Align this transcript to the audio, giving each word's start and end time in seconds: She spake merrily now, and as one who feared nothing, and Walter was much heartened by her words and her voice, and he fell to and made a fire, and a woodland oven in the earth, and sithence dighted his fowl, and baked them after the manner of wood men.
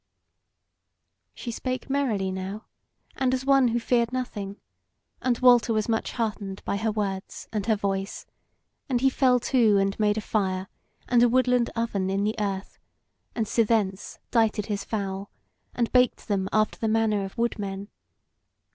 She 1.35 1.51
spake 1.51 1.87
merrily 1.87 2.31
now, 2.31 2.65
and 3.17 3.35
as 3.35 3.45
one 3.45 3.67
who 3.67 3.79
feared 3.79 4.11
nothing, 4.11 4.59
and 5.21 5.37
Walter 5.37 5.73
was 5.73 5.87
much 5.87 6.13
heartened 6.13 6.65
by 6.65 6.77
her 6.77 6.91
words 6.91 7.47
and 7.53 7.67
her 7.67 7.75
voice, 7.75 8.25
and 8.89 8.99
he 9.01 9.11
fell 9.11 9.39
to 9.41 9.77
and 9.77 9.99
made 9.99 10.17
a 10.17 10.21
fire, 10.21 10.67
and 11.07 11.21
a 11.21 11.29
woodland 11.29 11.69
oven 11.75 12.09
in 12.09 12.23
the 12.23 12.33
earth, 12.39 12.79
and 13.35 13.45
sithence 13.47 14.17
dighted 14.31 14.65
his 14.65 14.83
fowl, 14.83 15.29
and 15.75 15.91
baked 15.91 16.27
them 16.27 16.49
after 16.51 16.79
the 16.79 16.87
manner 16.87 17.23
of 17.23 17.37
wood 17.37 17.59
men. 17.59 17.87